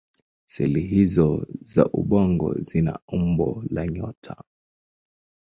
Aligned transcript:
Seli 0.53 0.81
hizO 0.87 1.45
za 1.61 1.85
ubongo 1.85 2.53
zina 2.59 2.99
umbo 3.11 3.63
la 3.71 3.87
nyota. 3.87 4.43